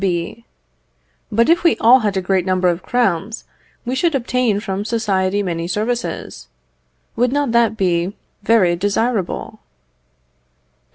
B. 0.03 0.45
But 1.31 1.47
if 1.47 1.63
we 1.63 1.75
all 1.77 1.99
had 1.99 2.17
a 2.17 2.23
great 2.23 2.43
number 2.43 2.69
of 2.69 2.81
crowns 2.81 3.43
we 3.85 3.93
should 3.93 4.15
obtain 4.15 4.59
from 4.59 4.83
society 4.83 5.43
many 5.43 5.67
services. 5.67 6.47
Would 7.15 7.31
not 7.31 7.51
that 7.51 7.77
be 7.77 8.15
very 8.41 8.75
desirable? 8.75 9.59